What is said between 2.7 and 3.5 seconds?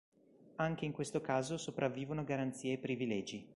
e privilegi.